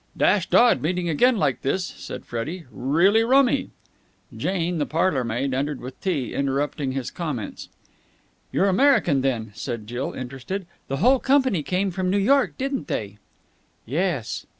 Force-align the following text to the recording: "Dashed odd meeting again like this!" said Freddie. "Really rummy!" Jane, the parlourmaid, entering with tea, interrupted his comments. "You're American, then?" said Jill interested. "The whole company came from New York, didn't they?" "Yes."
"Dashed 0.17 0.55
odd 0.55 0.81
meeting 0.81 1.09
again 1.09 1.37
like 1.37 1.61
this!" 1.61 1.85
said 1.85 2.25
Freddie. 2.25 2.65
"Really 2.71 3.21
rummy!" 3.23 3.69
Jane, 4.35 4.79
the 4.79 4.87
parlourmaid, 4.87 5.53
entering 5.53 5.79
with 5.79 6.01
tea, 6.01 6.33
interrupted 6.33 6.91
his 6.93 7.11
comments. 7.11 7.69
"You're 8.51 8.65
American, 8.67 9.21
then?" 9.21 9.51
said 9.53 9.85
Jill 9.85 10.13
interested. 10.13 10.65
"The 10.87 10.97
whole 10.97 11.19
company 11.19 11.61
came 11.61 11.91
from 11.91 12.09
New 12.09 12.17
York, 12.17 12.57
didn't 12.57 12.87
they?" 12.87 13.19
"Yes." 13.85 14.47